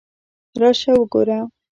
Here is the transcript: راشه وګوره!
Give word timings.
راشه 0.61 0.91
وګوره! 0.99 1.39